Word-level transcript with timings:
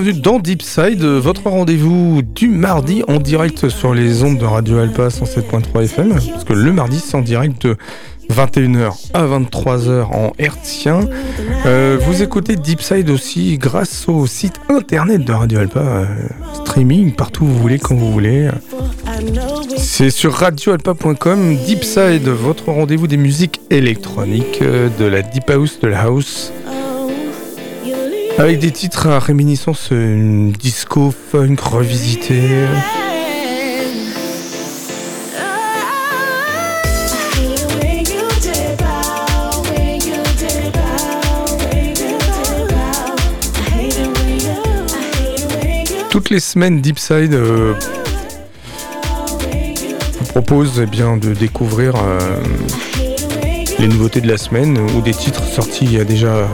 bienvenue 0.00 0.20
dans 0.20 0.40
Deep 0.40 0.60
Side, 0.60 1.04
votre 1.04 1.48
rendez-vous 1.48 2.22
du 2.22 2.48
mardi 2.48 3.04
en 3.06 3.20
direct 3.20 3.68
sur 3.68 3.94
les 3.94 4.24
ondes 4.24 4.38
de 4.38 4.44
Radio 4.44 4.78
Alpa 4.78 5.06
107.3 5.06 5.84
FM, 5.84 6.08
parce 6.32 6.42
que 6.42 6.52
le 6.52 6.72
mardi 6.72 6.98
c'est 6.98 7.16
en 7.16 7.20
direct 7.20 7.64
de 7.64 7.76
21h 8.28 8.90
à 9.14 9.24
23h 9.24 10.02
en 10.06 10.32
hertzien. 10.40 10.98
Euh, 11.64 11.96
vous 12.00 12.24
écoutez 12.24 12.56
Deep 12.56 12.82
Side 12.82 13.08
aussi 13.08 13.56
grâce 13.56 14.08
au 14.08 14.26
site 14.26 14.54
internet 14.68 15.24
de 15.24 15.32
Radio 15.32 15.60
Alpa, 15.60 15.78
euh, 15.78 16.06
streaming 16.54 17.12
partout 17.12 17.44
où 17.44 17.46
vous 17.46 17.58
voulez, 17.60 17.78
quand 17.78 17.94
vous 17.94 18.10
voulez. 18.10 18.50
C'est 19.76 20.10
sur 20.10 20.32
radioalpa.com, 20.32 21.56
Deepside, 21.66 22.26
votre 22.26 22.72
rendez-vous 22.72 23.06
des 23.06 23.16
musiques 23.16 23.60
électroniques, 23.70 24.58
euh, 24.60 24.88
de 24.98 25.04
la 25.04 25.22
deep 25.22 25.48
house, 25.50 25.78
de 25.78 25.86
la 25.86 26.00
house. 26.00 26.43
Avec 28.36 28.58
des 28.58 28.72
titres 28.72 29.06
à 29.06 29.20
réminiscence 29.20 29.90
euh, 29.92 30.50
disco, 30.58 31.14
funk, 31.30 31.56
revisité. 31.62 32.40
Toutes 46.10 46.30
les 46.30 46.40
semaines, 46.40 46.80
Deepside 46.80 47.34
euh, 47.34 47.74
propose 50.28 50.80
eh 50.82 50.86
bien, 50.86 51.16
de 51.16 51.34
découvrir 51.34 51.94
euh, 51.96 52.18
les 53.78 53.86
nouveautés 53.86 54.20
de 54.20 54.28
la 54.28 54.38
semaine 54.38 54.76
ou 54.96 55.00
des 55.00 55.14
titres 55.14 55.44
sortis 55.44 55.84
il 55.84 55.92
y 55.92 56.00
a 56.00 56.04
déjà 56.04 56.48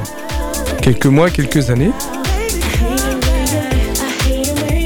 quelques 0.81 1.07
mois, 1.07 1.31
quelques 1.31 1.71
années. 1.71 1.91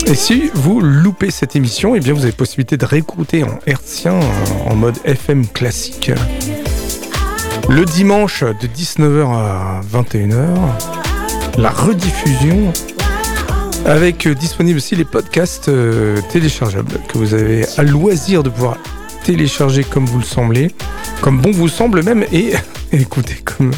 Et 0.06 0.14
si 0.14 0.50
vous 0.54 0.80
loupez 0.80 1.30
cette 1.30 1.56
émission, 1.56 1.94
eh 1.94 2.00
bien 2.00 2.12
vous 2.12 2.22
avez 2.22 2.32
possibilité 2.32 2.76
de 2.76 2.84
réécouter 2.84 3.42
en 3.42 3.58
hertzien, 3.66 4.18
en 4.66 4.74
mode 4.74 4.96
FM 5.04 5.46
classique. 5.46 6.10
Le 7.68 7.84
dimanche 7.84 8.42
de 8.42 8.66
19h 8.66 9.34
à 9.34 9.80
21h, 9.92 10.46
la 11.56 11.70
rediffusion 11.70 12.72
avec 13.86 14.26
euh, 14.26 14.34
disponible 14.34 14.78
aussi 14.78 14.96
les 14.96 15.04
podcasts 15.04 15.68
euh, 15.68 16.18
téléchargeables 16.30 16.98
que 17.08 17.18
vous 17.18 17.34
avez 17.34 17.64
à 17.76 17.82
loisir 17.82 18.42
de 18.42 18.48
pouvoir 18.48 18.78
télécharger 19.24 19.84
comme 19.84 20.06
vous 20.06 20.18
le 20.18 20.24
semblez, 20.24 20.70
comme 21.20 21.40
bon 21.40 21.50
vous 21.50 21.68
semble 21.68 22.02
même, 22.02 22.24
et 22.32 22.52
écoutez 22.92 23.36
comme, 23.44 23.72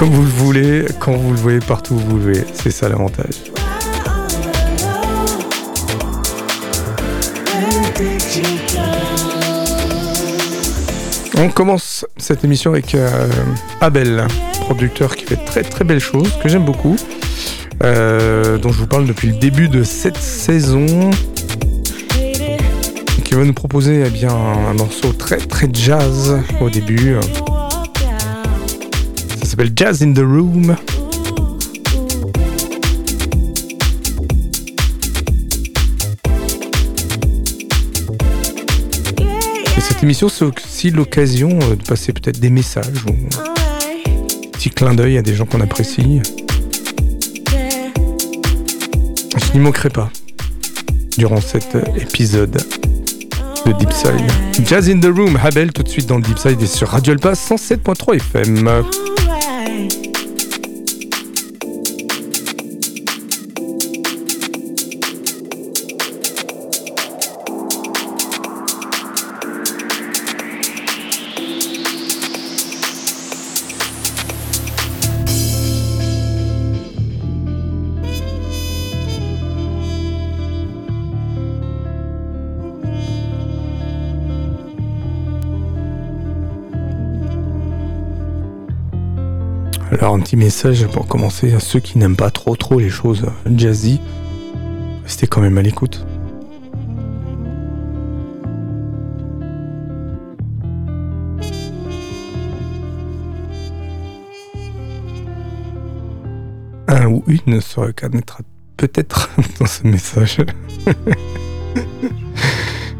comme 0.00 0.08
vous 0.08 0.22
le 0.22 0.28
voulez, 0.28 0.84
quand 0.98 1.12
vous 1.12 1.32
le 1.32 1.36
voyez 1.36 1.58
partout 1.58 1.92
où 1.92 1.98
vous 1.98 2.16
le 2.16 2.22
voulez. 2.22 2.44
C'est 2.54 2.70
ça 2.70 2.88
l'avantage. 2.88 3.52
On 11.36 11.50
commence 11.50 12.06
cette 12.16 12.44
émission 12.44 12.70
avec 12.70 12.94
euh, 12.94 13.28
Abel, 13.82 14.26
producteur 14.62 15.14
qui 15.16 15.26
fait 15.26 15.44
très 15.44 15.62
très 15.64 15.84
belles 15.84 16.00
choses, 16.00 16.32
que 16.42 16.48
j'aime 16.48 16.64
beaucoup. 16.64 16.96
Euh, 17.82 18.56
dont 18.56 18.72
je 18.72 18.78
vous 18.78 18.86
parle 18.86 19.04
depuis 19.06 19.28
le 19.28 19.36
début 19.36 19.68
de 19.68 19.82
cette 19.82 20.16
saison, 20.16 21.10
qui 23.22 23.34
va 23.34 23.44
nous 23.44 23.52
proposer 23.52 24.04
eh 24.06 24.08
bien, 24.08 24.30
un 24.30 24.72
morceau 24.72 25.12
très 25.12 25.36
très 25.36 25.68
jazz 25.70 26.40
au 26.62 26.70
début. 26.70 27.16
Jazz 29.66 30.02
in 30.02 30.12
the 30.12 30.20
Room. 30.20 30.76
Et 39.76 39.80
cette 39.80 40.02
émission, 40.02 40.28
c'est 40.28 40.44
aussi 40.44 40.90
l'occasion 40.90 41.58
euh, 41.62 41.76
de 41.76 41.82
passer 41.82 42.12
peut-être 42.12 42.40
des 42.40 42.50
messages 42.50 43.04
ou 43.06 43.10
un 43.10 44.50
petit 44.52 44.70
clin 44.70 44.94
d'œil 44.94 45.18
à 45.18 45.22
des 45.22 45.34
gens 45.34 45.44
qu'on 45.44 45.60
apprécie. 45.60 46.20
Je 49.36 49.52
n'y 49.52 49.60
manquerai 49.60 49.90
pas 49.90 50.10
durant 51.18 51.40
cet 51.40 51.76
épisode 52.00 52.62
de 53.66 53.72
Deep 53.72 53.92
Side. 53.92 54.66
Jazz 54.66 54.88
in 54.88 55.00
the 55.00 55.14
Room, 55.14 55.38
Habel 55.42 55.72
tout 55.72 55.82
de 55.82 55.88
suite 55.88 56.06
dans 56.06 56.18
Deep 56.18 56.38
Side 56.38 56.62
et 56.62 56.66
sur 56.66 56.88
Radio 56.88 57.12
Alpa 57.12 57.32
107.3 57.32 58.16
FM. 58.16 59.19
night 59.60 60.09
petit 90.30 90.36
message 90.36 90.86
pour 90.86 91.08
commencer 91.08 91.52
à 91.54 91.58
ceux 91.58 91.80
qui 91.80 91.98
n'aiment 91.98 92.14
pas 92.14 92.30
trop 92.30 92.54
trop 92.54 92.78
les 92.78 92.88
choses 92.88 93.26
jazzy. 93.52 94.00
Restez 95.02 95.26
quand 95.26 95.40
même 95.40 95.58
à 95.58 95.62
l'écoute. 95.62 96.06
Un 106.86 107.06
ou 107.06 107.24
une 107.26 107.60
se 107.60 107.80
reconnaîtra 107.80 108.38
peut-être 108.76 109.30
dans 109.58 109.66
ce 109.66 109.84
message. 109.84 110.38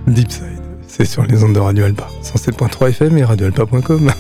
Deepside, 0.09 0.43
c'est 0.88 1.05
sur 1.05 1.23
les 1.23 1.44
ondes 1.44 1.55
de 1.55 1.61
Radio 1.61 1.85
Alba. 1.85 2.09
107.3 2.25 2.88
FM 2.88 3.19
et 3.19 3.25
radioalpa.com. 3.25 4.11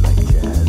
like 0.00 0.16
jazz? 0.32 0.61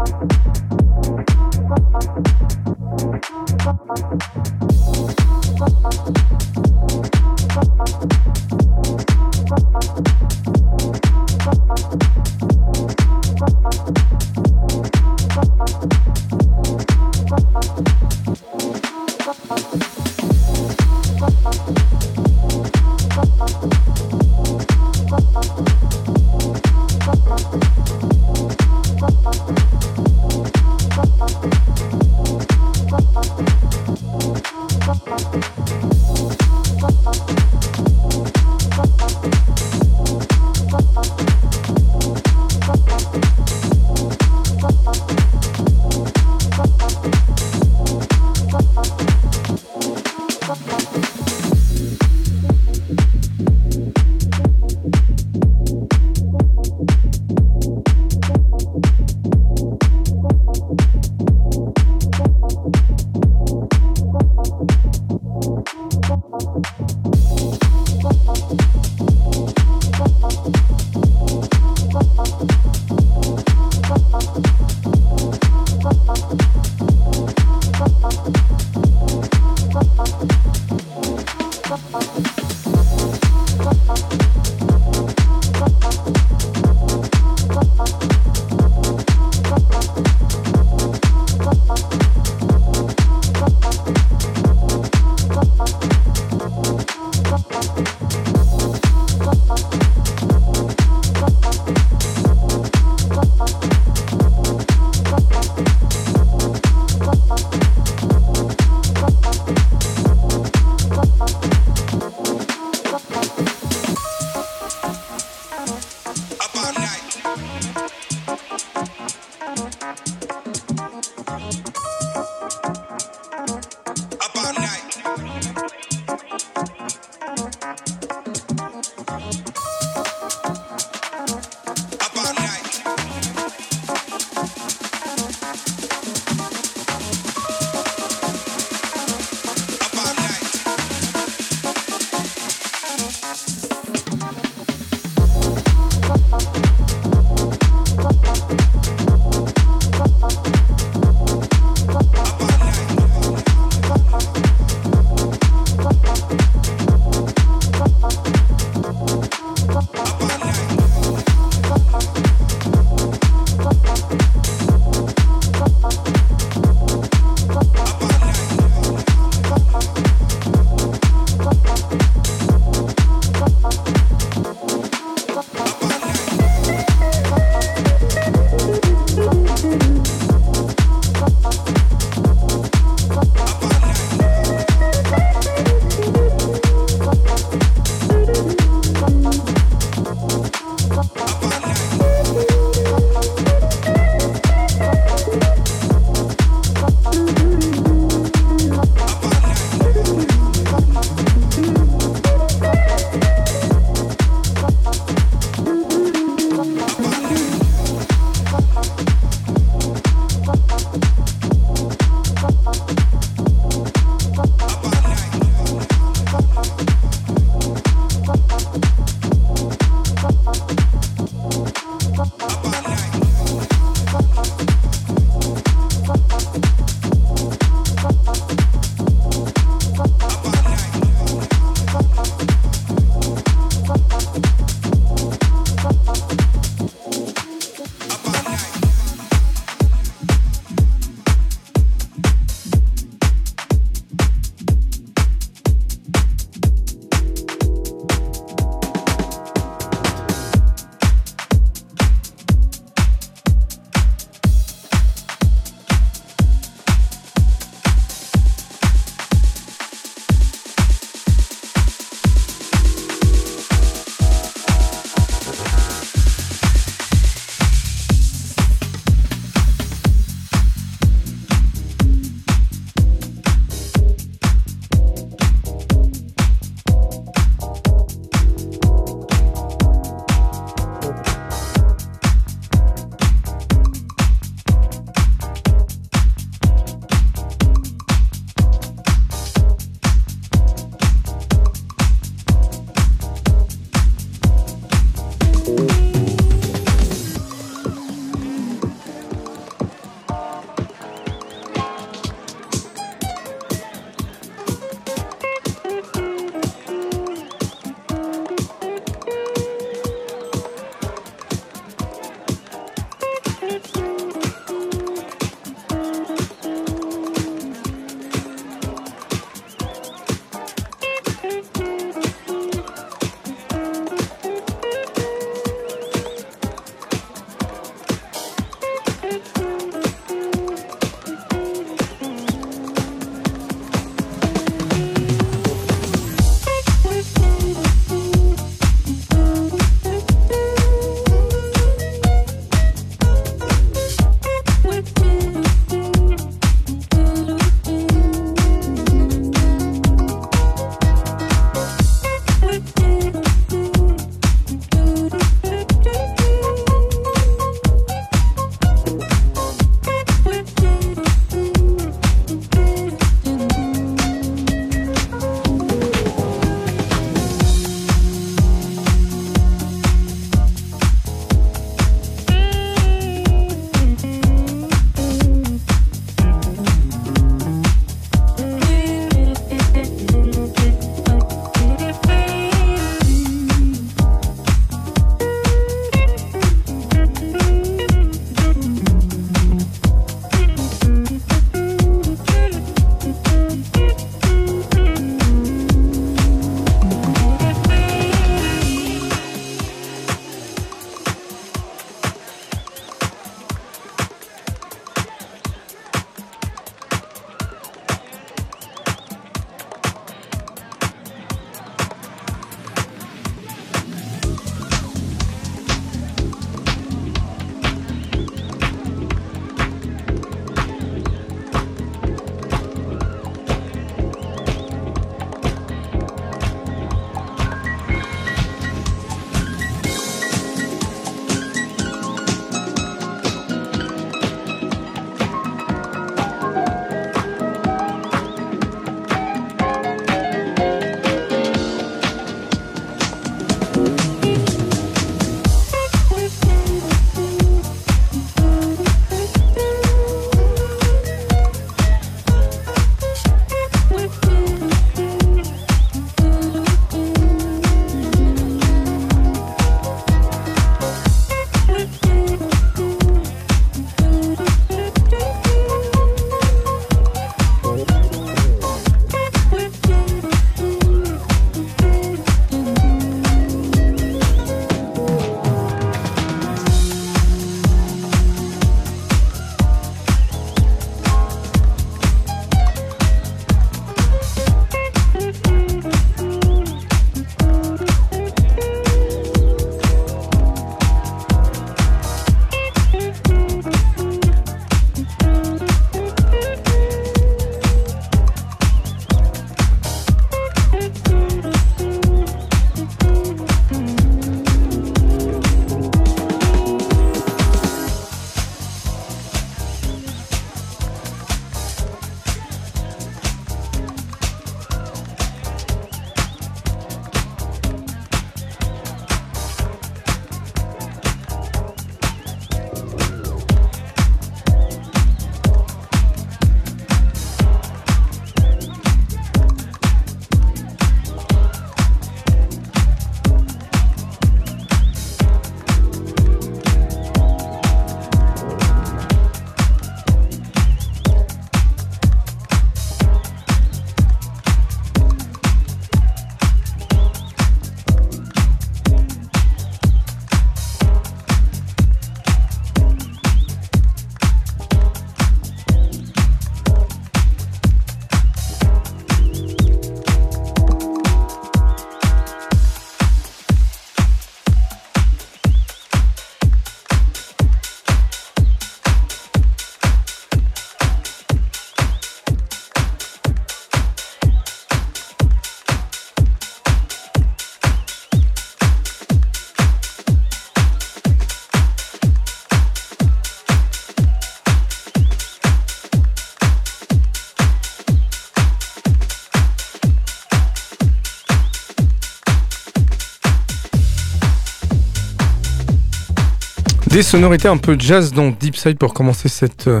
Des 597.14 597.22
sonorités 597.22 597.68
un 597.68 597.76
peu 597.76 597.94
jazz 597.96 598.32
dans 598.32 598.50
Deep 598.50 598.74
Side 598.74 598.98
pour 598.98 599.14
commencer 599.14 599.48
cette 599.48 599.86
euh, 599.86 600.00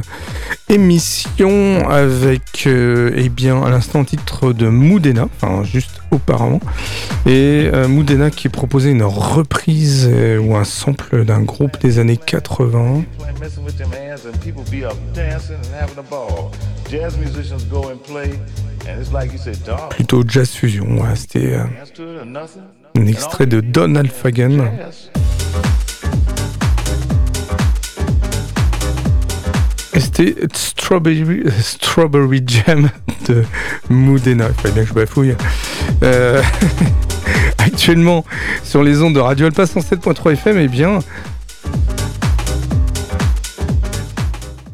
émission 0.68 1.88
avec 1.88 2.64
euh, 2.66 3.12
eh 3.14 3.28
bien 3.28 3.62
à 3.62 3.70
l'instant 3.70 4.02
titre 4.02 4.52
de 4.52 4.66
Moudena, 4.68 5.28
enfin 5.36 5.62
juste 5.62 6.00
auparavant, 6.10 6.58
et 7.24 7.70
euh, 7.72 7.86
Moudena 7.86 8.32
qui 8.32 8.48
proposait 8.48 8.90
une 8.90 9.04
reprise 9.04 10.10
ou 10.40 10.56
un 10.56 10.64
sample 10.64 11.24
d'un 11.24 11.42
groupe 11.42 11.78
des 11.78 12.00
années 12.00 12.16
80. 12.16 13.04
Plutôt 19.90 20.24
jazz 20.26 20.50
fusion, 20.50 20.98
c'était 21.14 21.60
un 22.96 23.06
extrait 23.06 23.46
de 23.46 23.60
Don 23.60 23.94
Alfagan. 23.94 24.64
C'était 30.16 30.46
Strawberry, 30.54 31.42
Strawberry 31.60 32.44
Jam 32.46 32.88
de 33.26 33.44
Moudena. 33.88 34.46
Il 34.48 34.54
fallait 34.54 34.74
bien 34.74 34.82
que 34.84 34.88
je 34.90 34.94
bafouille. 34.94 35.34
Euh, 36.04 36.40
actuellement, 37.58 38.24
sur 38.62 38.84
les 38.84 39.02
ondes 39.02 39.14
de 39.14 39.18
Radio 39.18 39.46
Alpa 39.46 39.64
107.3 39.64 40.34
FM, 40.34 40.58
eh 40.58 40.68
bien, 40.68 41.00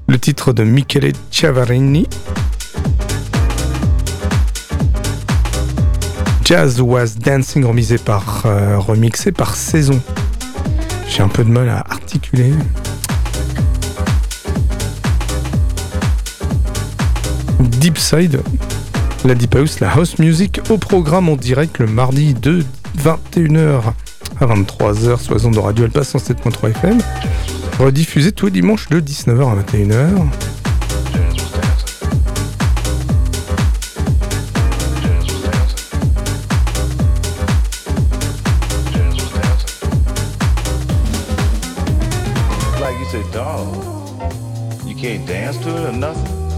le 0.09 0.19
titre 0.19 0.53
de 0.53 0.63
Michele 0.63 1.13
Ciavarini. 1.31 2.07
Jazz 6.45 6.83
Was 6.83 7.15
Dancing, 7.19 7.65
remisé 7.65 7.97
par, 7.97 8.43
euh, 8.45 8.79
remixé 8.79 9.33
par 9.33 9.55
Saison. 9.55 10.03
J'ai 11.09 11.23
un 11.23 11.29
peu 11.29 11.45
de 11.45 11.51
mal 11.51 11.71
à 11.71 11.79
articuler. 11.79 12.53
Deep 17.61 17.99
Side, 17.99 18.41
la 19.25 19.35
Deep 19.35 19.55
House, 19.55 19.81
la 19.81 19.91
House 19.91 20.19
Music 20.19 20.61
au 20.71 20.79
programme 20.79 21.29
en 21.29 21.37
direct 21.37 21.79
le 21.79 21.87
mardi 21.87 22.35
de 22.35 22.65
21h 22.99 23.83
à 24.41 24.47
23h 24.47 25.19
sur 25.21 25.35
les 25.35 25.51
de 25.51 25.59
Radio 25.59 25.85
Alpa 25.85 26.01
107.3 26.01 26.71
FM, 26.71 26.99
rediffusé 27.79 28.33
tous 28.33 28.47
les 28.47 28.53
dimanches 28.53 28.89
de 28.89 29.01
19h 29.01 29.51
à 29.51 29.63
21h. 29.63 30.29
you 44.87 44.97
can't 44.97 45.27
dance 45.27 45.57
to 45.59 45.71
it 45.71 45.89
or 45.89 45.93
nothing. 45.93 46.50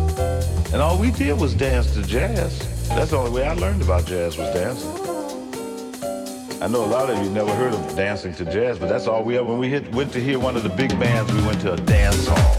And 0.72 0.80
all 0.80 0.96
we 0.98 1.10
did 1.10 1.38
was 1.38 1.54
dance 1.54 1.92
to 1.94 2.02
jazz. 2.02 2.58
That's 2.88 3.10
the 3.10 3.18
only 3.18 3.30
way 3.30 3.46
I 3.46 3.52
learned 3.52 3.82
about 3.82 4.06
jazz 4.06 4.38
was 4.38 4.48
dancing. 4.54 4.90
I 6.62 6.68
know 6.68 6.82
a 6.84 6.86
lot 6.86 7.10
of 7.10 7.18
you 7.22 7.28
never 7.30 7.52
heard 7.54 7.74
of 7.74 7.94
dancing 7.94 8.32
to 8.34 8.44
jazz, 8.46 8.78
but 8.78 8.88
that's 8.88 9.06
all 9.06 9.22
we 9.22 9.36
ever. 9.36 9.44
When 9.44 9.58
we 9.58 9.68
hit, 9.68 9.92
went 9.92 10.12
to 10.12 10.18
hear 10.18 10.38
one 10.38 10.56
of 10.56 10.62
the 10.62 10.70
big 10.70 10.98
bands, 10.98 11.30
we 11.32 11.42
went 11.42 11.60
to 11.62 11.74
a 11.74 11.76
dance 11.76 12.26
hall. 12.26 12.58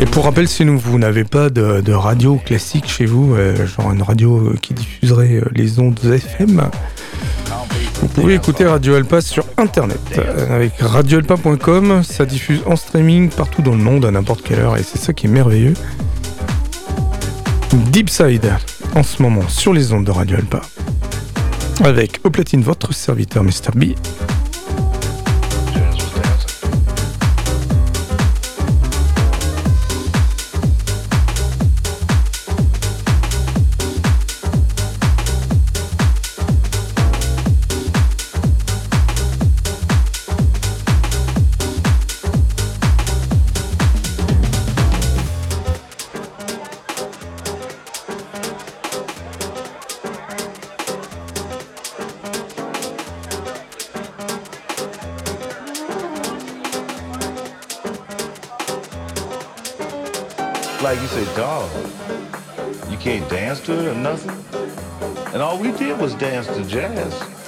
Et 0.00 0.06
pour 0.06 0.24
rappel, 0.24 0.48
si 0.48 0.64
vous 0.64 0.98
n'avez 0.98 1.24
pas 1.24 1.50
de, 1.50 1.80
de, 1.80 1.92
radio 1.92 2.36
classique 2.36 2.88
chez 2.88 3.04
vous, 3.04 3.34
euh, 3.34 3.66
genre 3.66 3.92
une 3.92 4.02
radio 4.02 4.54
qui 4.62 4.72
diffuserait 4.72 5.34
euh, 5.34 5.50
les 5.54 5.80
ondes 5.80 5.98
FM, 6.04 6.70
vous 8.00 8.08
pouvez 8.08 8.34
écouter 8.34 8.64
Radio 8.64 8.94
Alpa 8.94 9.20
sur 9.20 9.44
internet 9.56 9.98
euh, 10.16 10.54
avec 10.54 10.72
radioalpa.com. 10.78 12.02
Ça 12.04 12.24
diffuse 12.24 12.62
en 12.66 12.76
streaming 12.76 13.28
partout 13.28 13.60
dans 13.60 13.72
le 13.72 13.82
monde 13.82 14.06
à 14.06 14.12
n'importe 14.12 14.42
quelle 14.42 14.60
heure 14.60 14.76
et 14.76 14.84
c'est 14.84 14.98
ça 14.98 15.12
qui 15.12 15.26
est 15.26 15.30
merveilleux. 15.30 15.74
Deep 17.76 18.08
Side 18.08 18.50
en 18.94 19.02
ce 19.02 19.22
moment 19.22 19.46
sur 19.48 19.72
les 19.72 19.92
ondes 19.92 20.04
de 20.04 20.10
Radio 20.10 20.36
Alpa. 20.36 20.62
Avec 21.84 22.20
au 22.24 22.30
platine 22.30 22.62
votre 22.62 22.94
serviteur 22.94 23.44
Mr. 23.44 23.72
B 23.74 23.94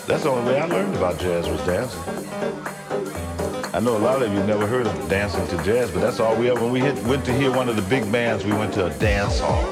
That's 0.06 0.24
the 0.24 0.30
only 0.30 0.52
way 0.52 0.60
I 0.60 0.66
learned 0.66 0.96
about 0.96 1.18
jazz 1.18 1.48
was 1.48 1.60
dancing. 1.64 2.02
I 3.72 3.80
know 3.80 3.96
a 3.96 3.98
lot 3.98 4.22
of 4.22 4.32
you 4.32 4.42
never 4.42 4.66
heard 4.66 4.86
of 4.86 5.08
dancing 5.08 5.46
to 5.48 5.64
jazz, 5.64 5.90
but 5.90 6.00
that's 6.00 6.20
all 6.20 6.36
we 6.36 6.50
ever. 6.50 6.60
When 6.60 6.72
we 6.72 6.80
hit, 6.80 7.00
went 7.04 7.24
to 7.26 7.32
hear 7.32 7.50
one 7.50 7.68
of 7.68 7.76
the 7.76 7.82
big 7.82 8.10
bands, 8.10 8.44
we 8.44 8.52
went 8.52 8.74
to 8.74 8.86
a 8.86 8.90
dance 8.98 9.38
hall. 9.38 9.62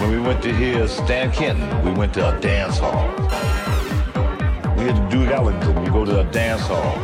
When 0.00 0.10
we 0.10 0.20
went 0.20 0.42
to 0.42 0.54
hear 0.54 0.86
Stan 0.86 1.32
Kenton, 1.32 1.84
we 1.84 1.92
went 1.92 2.12
to 2.14 2.36
a 2.36 2.40
dance 2.40 2.78
hall. 2.78 3.08
We 4.76 4.84
had 4.84 4.96
to 4.96 5.08
do 5.10 5.24
Ellington, 5.32 5.82
we 5.82 5.88
go 5.88 6.04
to 6.04 6.20
a 6.20 6.24
dance 6.24 6.62
hall. 6.62 6.94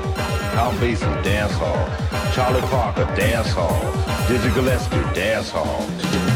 Count 0.53 0.77
Basie, 0.77 1.25
dance 1.25 1.53
hall. 1.55 2.33
Charlie 2.35 2.61
Parker, 2.69 3.05
dance 3.17 3.51
hall. 3.51 3.81
Dizzy 4.29 4.51
Gillespie, 4.51 4.97
dance 5.15 5.51
hall. 5.51 6.30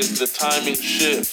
The 0.00 0.26
timing 0.26 0.74
shifts. 0.74 1.31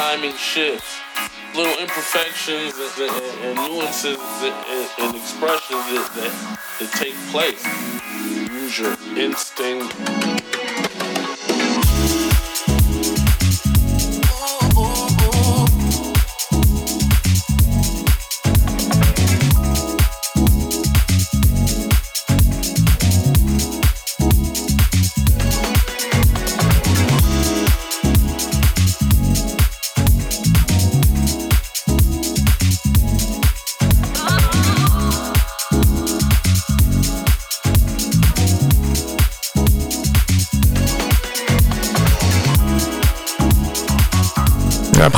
Timing 0.00 0.36
shifts, 0.36 0.98
little 1.54 1.76
imperfections 1.78 2.74
and, 2.98 3.10
and, 3.10 3.44
and 3.44 3.68
nuances 3.68 4.18
and, 4.18 4.88
and 4.98 5.16
expressions 5.16 5.84
that, 5.92 6.10
that, 6.14 6.58
that 6.78 6.92
take 6.92 7.14
place. 7.30 7.64
Use 8.50 8.78
your 8.78 8.96
instinct. 9.18 10.19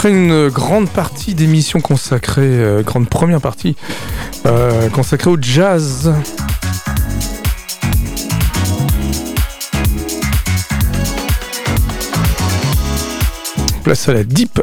Une 0.04 0.48
grande 0.48 0.90
partie 0.90 1.32
d'émissions 1.34 1.80
consacrée, 1.80 2.42
euh, 2.42 2.82
grande 2.82 3.08
première 3.08 3.40
partie 3.40 3.76
euh, 4.46 4.88
consacrée 4.90 5.30
au 5.30 5.38
jazz. 5.40 6.12
Place 13.84 14.08
à 14.08 14.14
la 14.14 14.24
deep. 14.24 14.60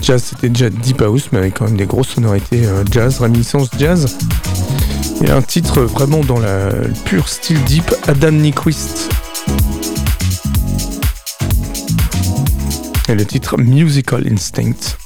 jazz, 0.00 0.24
c'était 0.24 0.48
déjà 0.48 0.70
deep 0.70 1.02
house, 1.02 1.28
mais 1.32 1.38
avec 1.38 1.58
quand 1.58 1.66
même 1.66 1.76
des 1.76 1.86
grosses 1.86 2.08
sonorités 2.08 2.64
euh, 2.64 2.82
jazz, 2.90 3.20
réminiscence 3.20 3.68
jazz. 3.78 4.16
Et 5.22 5.30
un 5.30 5.42
titre 5.42 5.82
vraiment 5.82 6.20
dans 6.20 6.40
la 6.40 6.70
pure 7.04 7.28
style 7.28 7.62
deep, 7.64 7.94
Adam 8.06 8.32
Nyquist. 8.32 9.15
Et 13.08 13.14
le 13.14 13.24
titre 13.24 13.56
Musical 13.58 14.26
Instinct. 14.30 14.96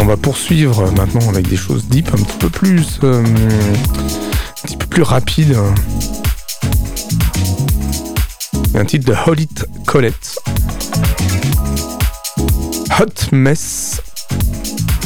On 0.00 0.04
va 0.04 0.16
poursuivre 0.16 0.90
maintenant 0.92 1.28
avec 1.28 1.48
des 1.48 1.56
choses 1.56 1.86
deep, 1.86 2.08
un 2.08 2.22
petit 2.22 2.36
peu 2.38 2.48
plus, 2.48 2.98
euh, 3.04 3.22
un 3.22 4.66
petit 4.66 4.76
peu 4.76 4.86
plus 4.86 5.02
rapide. 5.02 5.56
un 8.74 8.84
titre 8.84 9.06
de 9.06 9.14
Holit 9.26 9.48
Colette. 9.86 10.38
Hot 13.00 13.32
Mess, 13.32 14.02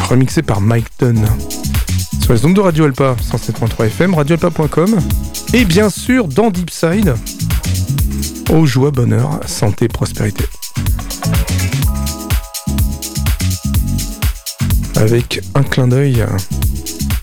remixé 0.09 0.43
par 0.43 0.61
Mike 0.61 0.89
Dunn. 0.99 1.27
Sur 2.23 2.33
les 2.33 2.45
ondes 2.45 2.55
de 2.55 2.61
Radio 2.61 2.87
Alpa, 2.87 3.15
107.3 3.23 3.87
FM, 3.87 4.15
radioalpa.com. 4.15 4.99
Et 5.53 5.65
bien 5.65 5.91
sûr, 5.91 6.27
dans 6.27 6.51
Deepside, 6.51 7.15
Oh 8.49 8.65
joie, 8.65 8.93
bonheur, 8.93 9.41
santé, 9.47 9.89
prospérité. 9.89 10.45
Avec 14.95 15.43
un 15.55 15.63
clin 15.65 15.89
d'œil 15.89 16.25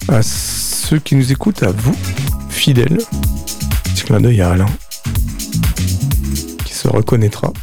à 0.09 0.21
ceux 0.21 0.99
qui 0.99 1.15
nous 1.15 1.32
écoutent, 1.32 1.63
à 1.63 1.71
vous, 1.71 1.95
fidèles. 2.49 2.99
Petit 3.84 4.03
clin 4.03 4.19
d'œil 4.19 4.41
à 4.41 4.51
Alain, 4.51 4.69
qui 6.65 6.74
se 6.74 6.89
reconnaîtra. 6.89 7.53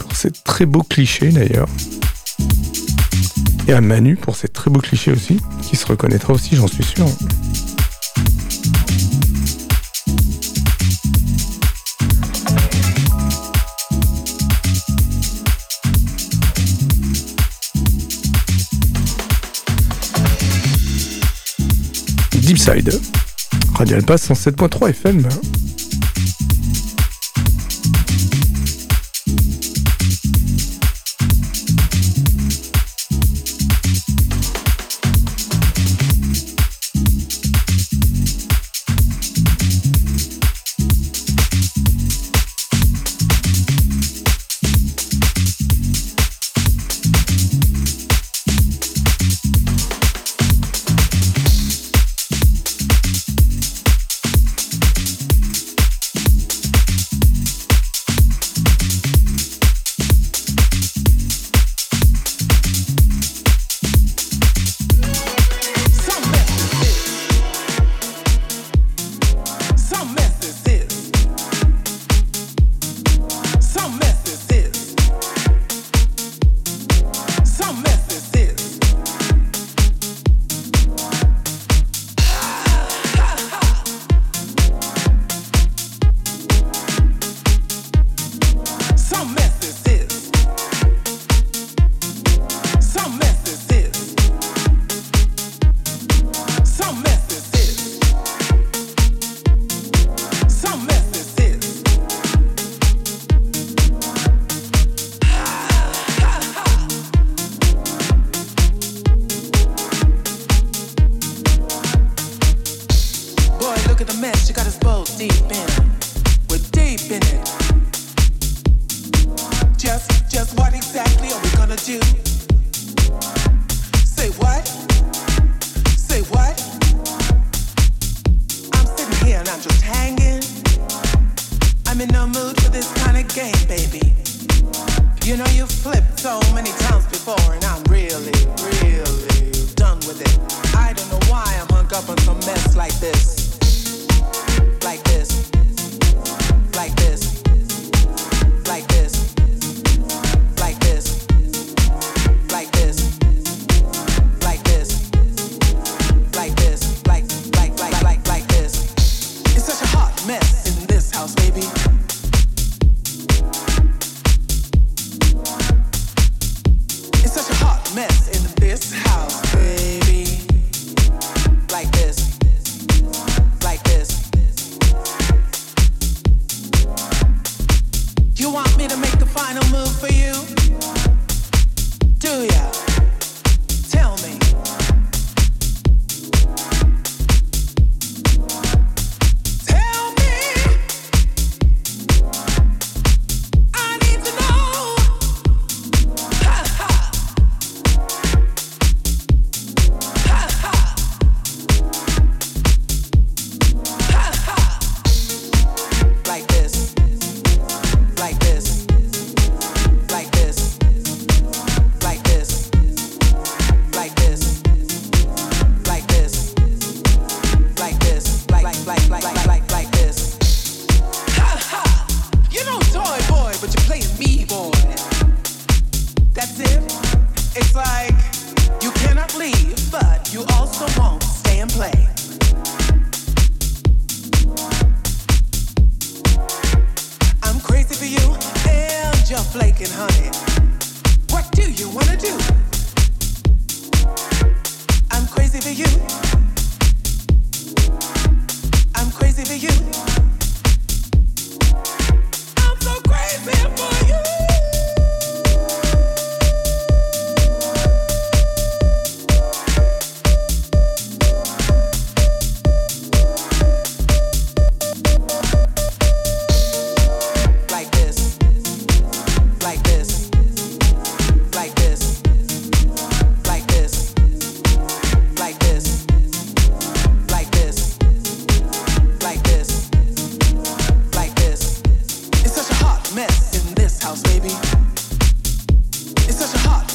Pour 0.00 0.16
ces 0.16 0.32
très 0.32 0.66
beaux 0.66 0.82
clichés 0.82 1.30
d'ailleurs. 1.30 1.68
Et 3.68 3.72
à 3.72 3.80
Manu 3.80 4.16
pour 4.16 4.34
ces 4.36 4.48
très 4.48 4.70
beaux 4.70 4.80
clichés 4.80 5.12
aussi, 5.12 5.38
qui 5.62 5.76
se 5.76 5.86
reconnaîtra 5.86 6.32
aussi, 6.32 6.56
j'en 6.56 6.66
suis 6.66 6.84
sûr. 6.84 7.06
Deepside. 22.48 22.98
Radio 23.78 23.96
Alpa 23.98 24.14
107.3 24.14 24.88
FM. 24.88 25.67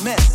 mess. 0.04 0.33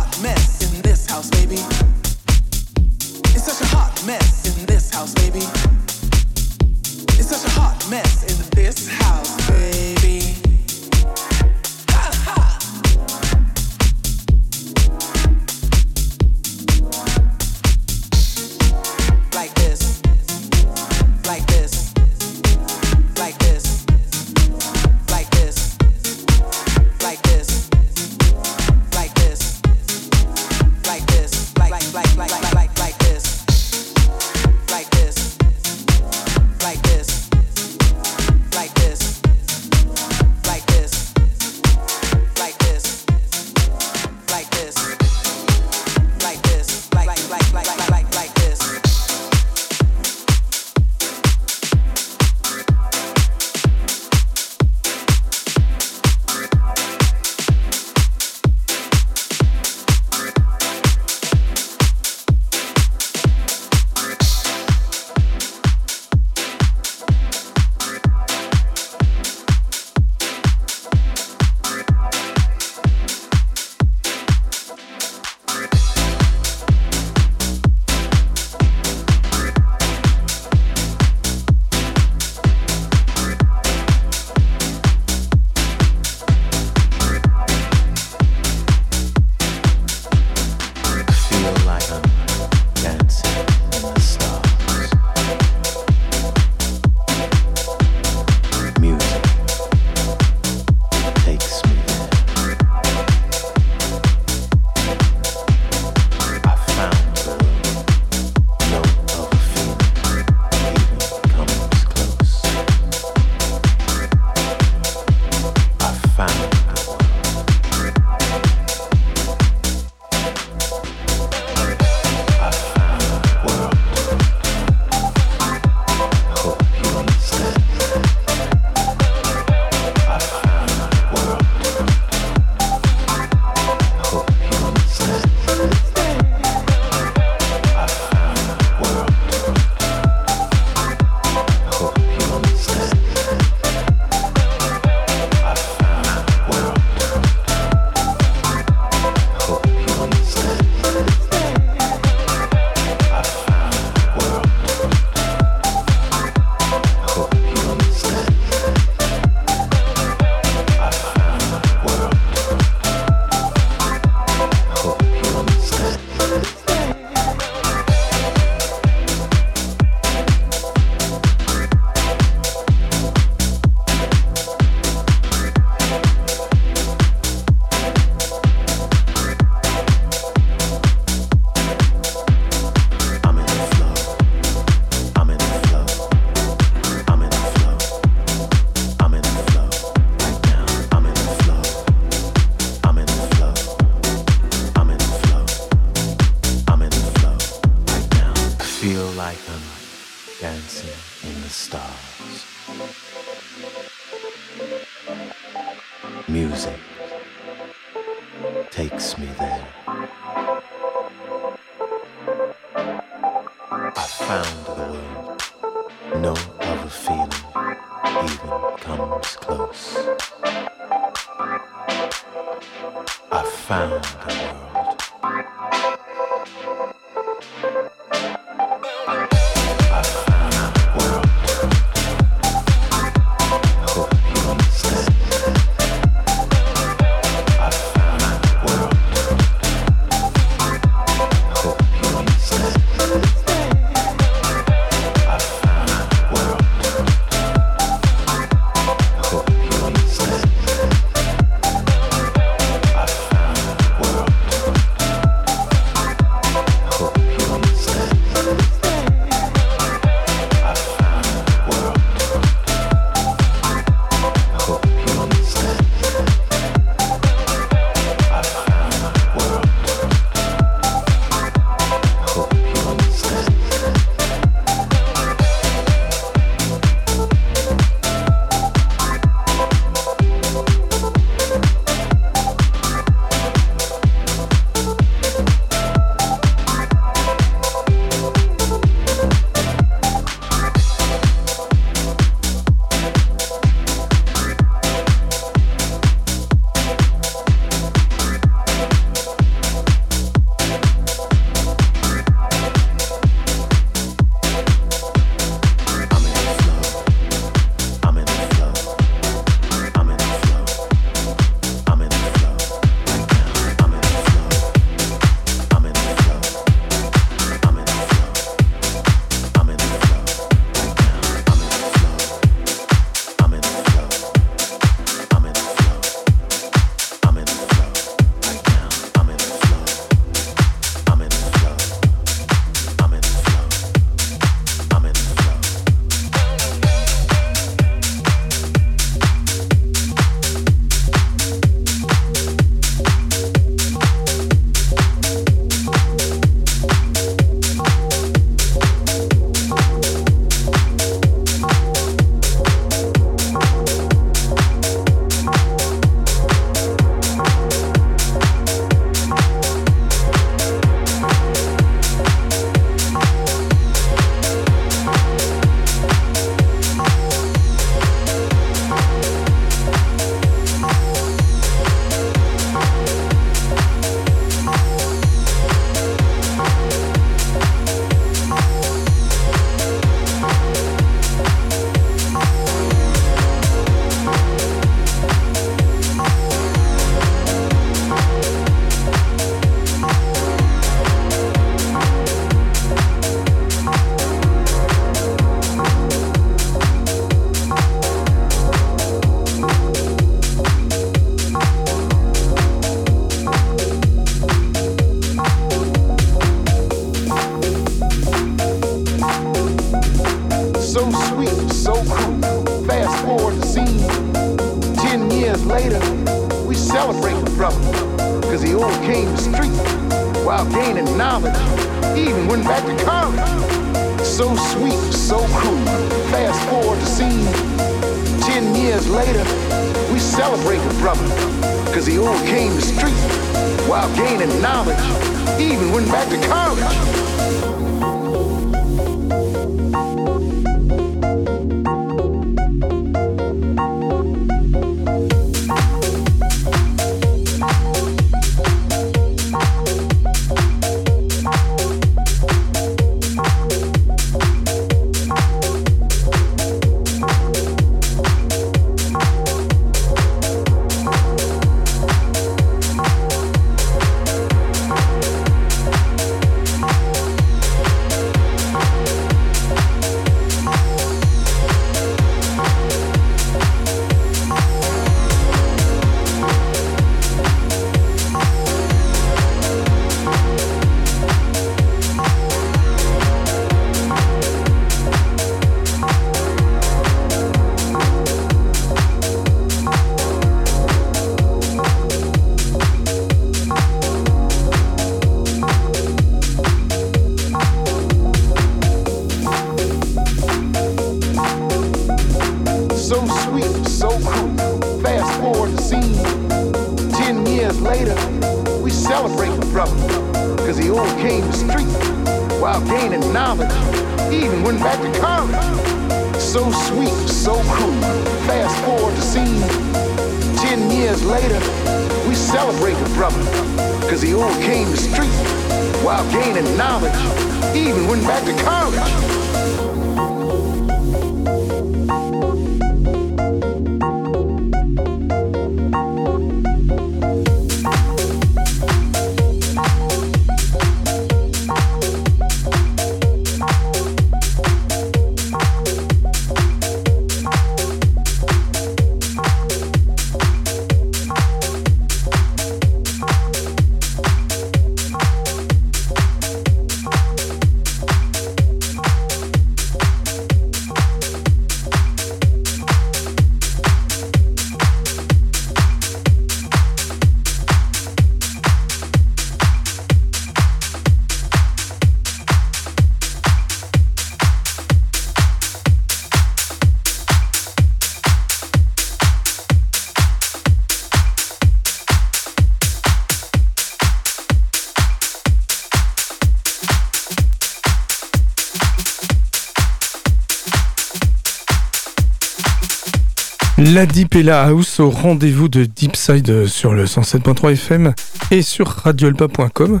La 594.00 594.06
Deep 594.06 594.34
et 594.34 594.42
la 594.42 594.62
House 594.62 594.98
au 594.98 595.10
rendez-vous 595.10 595.68
de 595.68 595.84
Deepside 595.84 596.66
sur 596.66 596.94
le 596.94 597.04
107.3 597.04 597.74
FM 597.74 598.14
et 598.50 598.62
sur 598.62 598.88
radioalpa.com. 598.88 600.00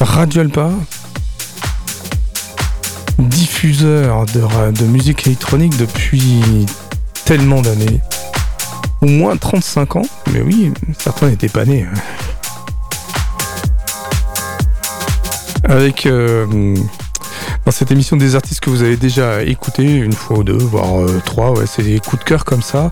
Radio 0.00 0.40
Alpa, 0.40 0.72
diffuseur 3.20 4.26
de, 4.26 4.84
musique 4.86 5.24
électronique 5.28 5.76
depuis 5.76 6.66
tellement 7.24 7.62
d'années. 7.62 8.00
Au 9.02 9.06
moins 9.06 9.36
35 9.36 9.94
ans, 9.94 10.06
mais 10.32 10.40
oui, 10.40 10.72
certains 10.98 11.28
n'étaient 11.28 11.48
pas 11.48 11.64
nés. 11.64 11.86
Avec 15.62 16.06
euh, 16.06 16.74
dans 17.68 17.72
cette 17.72 17.90
émission 17.90 18.16
des 18.16 18.34
artistes 18.34 18.60
que 18.60 18.70
vous 18.70 18.80
avez 18.80 18.96
déjà 18.96 19.42
écoutés 19.42 19.96
une 19.96 20.14
fois 20.14 20.38
ou 20.38 20.42
deux, 20.42 20.56
voire 20.56 21.02
euh, 21.02 21.20
trois, 21.22 21.52
c'est 21.66 21.82
des 21.82 22.00
coups 22.00 22.20
de 22.20 22.24
cœur 22.24 22.46
comme 22.46 22.62
ça. 22.62 22.90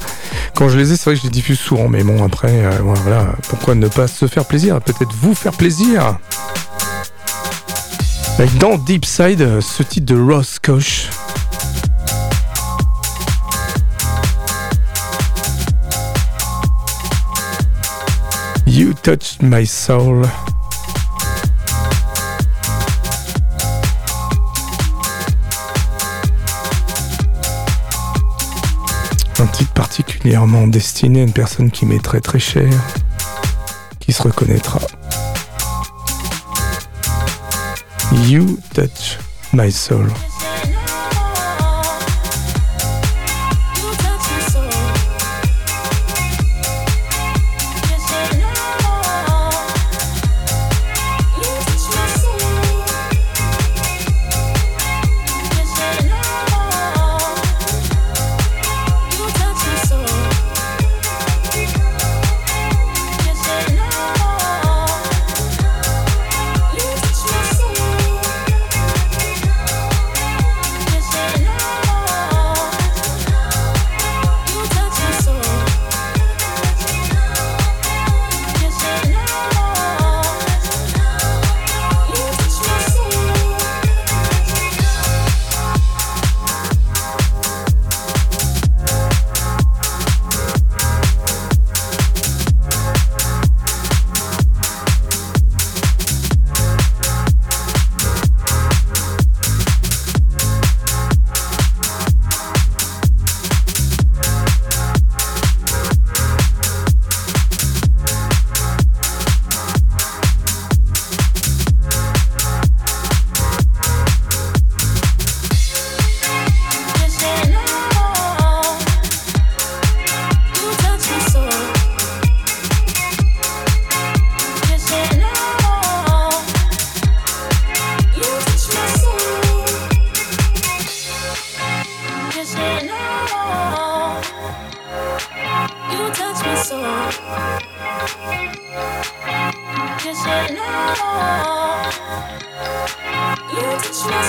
Quand 0.54 0.68
je 0.68 0.76
les 0.76 0.92
ai, 0.92 0.96
c'est 0.96 1.04
vrai 1.06 1.14
que 1.14 1.20
je 1.20 1.24
les 1.24 1.30
diffuse 1.30 1.58
souvent, 1.58 1.88
mais 1.88 2.04
bon, 2.04 2.22
après, 2.22 2.52
euh, 2.52 2.72
voilà, 2.82 3.36
pourquoi 3.48 3.74
ne 3.74 3.88
pas 3.88 4.06
se 4.06 4.26
faire 4.26 4.44
plaisir? 4.44 4.78
Peut-être 4.82 5.14
vous 5.14 5.34
faire 5.34 5.54
plaisir 5.54 6.18
Avec 8.38 8.54
dans 8.58 8.76
Deep 8.76 9.06
Side, 9.06 9.40
euh, 9.40 9.62
ce 9.62 9.82
titre 9.82 10.12
de 10.14 10.20
Ross 10.20 10.58
Koch. 10.58 11.08
You 18.66 18.92
touched 19.02 19.42
my 19.42 19.66
soul. 19.66 20.26
Un 29.38 29.46
titre 29.48 29.72
particulièrement 29.72 30.66
destiné 30.66 31.20
à 31.20 31.24
une 31.24 31.32
personne 31.32 31.70
qui 31.70 31.84
m'est 31.84 32.02
très 32.02 32.20
très 32.20 32.38
chère, 32.38 32.72
qui 34.00 34.12
se 34.14 34.22
reconnaîtra. 34.22 34.80
You 38.12 38.58
touch 38.74 39.18
my 39.52 39.70
soul. 39.70 40.08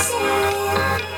Yeah. 0.10 1.17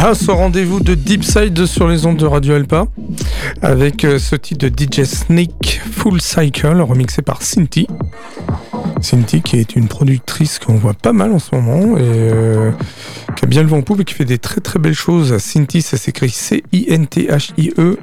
House 0.00 0.28
au 0.28 0.34
rendez-vous 0.36 0.78
de 0.78 0.94
Deep 0.94 1.24
Side 1.24 1.66
sur 1.66 1.88
les 1.88 2.06
ondes 2.06 2.18
de 2.18 2.24
Radio 2.24 2.54
Alpa 2.54 2.86
avec 3.62 4.04
euh, 4.04 4.20
ce 4.20 4.36
titre 4.36 4.68
de 4.68 4.72
DJ 4.72 5.02
Snake 5.04 5.80
Full 5.90 6.20
Cycle 6.20 6.80
remixé 6.80 7.20
par 7.20 7.42
Cinti. 7.42 7.88
Cinti 9.00 9.42
qui 9.42 9.56
est 9.56 9.74
une 9.74 9.88
productrice 9.88 10.60
qu'on 10.60 10.74
voit 10.74 10.94
pas 10.94 11.12
mal 11.12 11.32
en 11.32 11.40
ce 11.40 11.52
moment 11.52 11.96
et 11.96 12.02
euh, 12.02 12.70
qui 13.34 13.44
a 13.44 13.48
bien 13.48 13.62
le 13.62 13.68
vent 13.68 13.78
en 13.78 13.82
poupe 13.82 14.00
et 14.00 14.04
qui 14.04 14.14
fait 14.14 14.24
des 14.24 14.38
très 14.38 14.60
très 14.60 14.78
belles 14.78 14.94
choses. 14.94 15.36
Cinti 15.38 15.82
ça 15.82 15.96
s'écrit 15.96 16.30
C-I-N-T-H-I-E. 16.30 17.98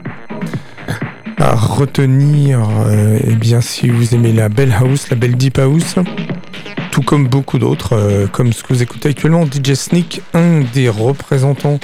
À 1.38 1.56
retenir, 1.56 2.60
euh, 2.88 3.20
eh 3.26 3.36
bien 3.36 3.62
si 3.62 3.90
vous 3.90 4.16
aimez 4.16 4.34
la 4.34 4.50
belle 4.50 4.74
house, 4.74 5.10
la 5.10 5.16
belle 5.16 5.36
deep 5.36 5.60
house, 5.60 5.96
tout 6.96 7.02
comme 7.02 7.28
beaucoup 7.28 7.60
d'autres, 7.60 7.92
euh, 7.92 8.26
comme 8.26 8.54
ce 8.54 8.64
que 8.64 8.70
vous 8.70 8.82
écoutez 8.82 9.10
actuellement, 9.10 9.46
DJ 9.46 9.74
Sneak, 9.74 10.22
un 10.34 10.62
des 10.62 10.88
représentants 10.88 11.78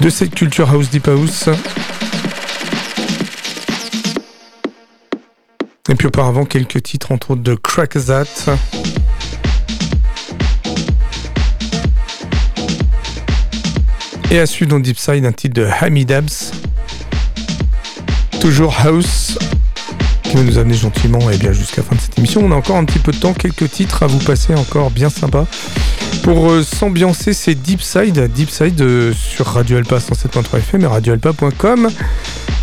de 0.00 0.10
cette 0.10 0.34
culture 0.34 0.68
house 0.68 0.90
deep 0.90 1.06
house. 1.06 1.48
Et 5.88 5.94
puis 5.94 6.08
auparavant, 6.08 6.44
quelques 6.44 6.82
titres, 6.82 7.12
entre 7.12 7.30
autres 7.30 7.44
de 7.44 7.54
Crack 7.54 7.90
That. 7.90 8.24
Et 14.32 14.40
à 14.40 14.46
suivre 14.46 14.72
dans 14.72 14.80
Deep 14.80 14.98
Side, 14.98 15.24
un 15.24 15.30
titre 15.30 15.54
de 15.54 15.68
Hamidabs. 15.80 16.50
Toujours 18.40 18.74
house, 18.84 19.38
nous 20.42 20.58
amener 20.58 20.74
gentiment 20.74 21.30
et 21.30 21.38
bien 21.38 21.52
jusqu'à 21.52 21.82
la 21.82 21.88
fin 21.88 21.96
de 21.96 22.00
cette 22.00 22.18
émission. 22.18 22.42
On 22.44 22.52
a 22.52 22.54
encore 22.54 22.76
un 22.76 22.84
petit 22.84 22.98
peu 22.98 23.12
de 23.12 23.18
temps, 23.18 23.32
quelques 23.32 23.70
titres 23.70 24.02
à 24.02 24.06
vous 24.06 24.18
passer 24.18 24.54
encore 24.54 24.90
bien 24.90 25.10
sympa. 25.10 25.46
Pour 26.22 26.50
euh, 26.50 26.62
s'ambiancer, 26.62 27.32
c'est 27.32 27.54
Deep 27.54 27.80
Side, 27.80 28.32
Deep 28.32 28.50
Side 28.50 28.80
euh, 28.80 29.12
sur 29.12 29.46
Radio 29.46 29.76
Alpa 29.78 29.98
107.3 29.98 30.58
FM 30.58 30.82
et 30.82 30.86
radioalpa.com. 30.86 31.88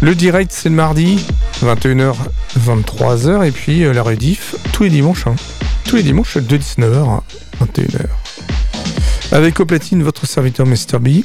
Le 0.02 0.16
direct, 0.16 0.52
c'est 0.52 0.70
le 0.70 0.76
mardi, 0.76 1.26
21h, 1.64 2.14
23h, 2.60 3.48
et 3.48 3.52
puis 3.52 3.86
euh, 3.86 3.94
la 3.94 4.04
rediff 4.04 4.56
tous 4.74 4.84
les 4.84 4.90
dimanches, 4.90 5.28
hein. 5.28 5.36
tous 5.86 5.96
les 5.96 6.04
dimanches 6.04 6.38
de 6.38 6.58
19h 6.58 7.10
à 7.10 7.24
21h. 7.64 8.08
Avec 9.32 9.60
au 9.60 9.66
platine 9.66 10.04
votre 10.04 10.28
serviteur 10.28 10.66
Mr. 10.66 11.00
B. 11.00 11.24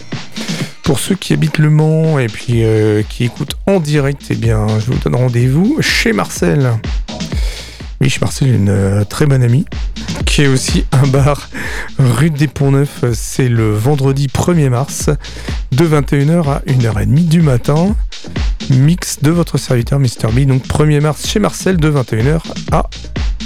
Pour 0.88 1.00
ceux 1.00 1.16
qui 1.16 1.34
habitent 1.34 1.58
Le 1.58 1.68
Mans 1.68 2.18
et 2.18 2.28
puis 2.28 2.64
euh, 2.64 3.02
qui 3.06 3.24
écoutent 3.24 3.56
en 3.66 3.78
direct, 3.78 4.22
eh 4.30 4.34
bien, 4.34 4.66
je 4.78 4.86
vous 4.86 4.98
donne 4.98 5.16
rendez-vous 5.16 5.76
chez 5.82 6.14
Marcel. 6.14 6.72
Oui, 8.00 8.08
chez 8.08 8.20
Marcel, 8.20 8.48
une 8.48 8.70
euh, 8.70 9.04
très 9.04 9.26
bonne 9.26 9.42
amie, 9.42 9.66
qui 10.24 10.40
est 10.40 10.46
aussi 10.46 10.86
un 10.92 11.06
bar 11.06 11.50
rue 11.98 12.30
des 12.30 12.48
Ponts-Neufs. 12.48 13.04
C'est 13.12 13.50
le 13.50 13.70
vendredi 13.70 14.28
1er 14.28 14.70
mars, 14.70 15.10
de 15.72 15.84
21h 15.86 16.48
à 16.48 16.60
1h30 16.60 17.28
du 17.28 17.42
matin. 17.42 17.94
Mix 18.70 19.18
de 19.20 19.30
votre 19.30 19.58
serviteur 19.58 19.98
Mr. 19.98 20.32
B. 20.32 20.46
Donc 20.46 20.66
1er 20.66 21.02
mars 21.02 21.28
chez 21.28 21.38
Marcel, 21.38 21.76
de 21.76 21.90
21h 21.90 22.40
à 22.72 22.88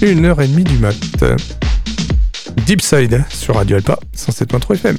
1h30 0.00 0.62
du 0.62 0.78
mat. 0.78 0.94
Deep 2.66 2.80
Side 2.80 3.24
sur 3.30 3.56
Radio 3.56 3.78
Alpa 3.78 3.98
107.3 4.16 4.74
FM. 4.74 4.96